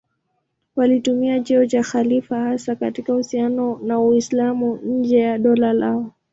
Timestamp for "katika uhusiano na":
2.75-3.99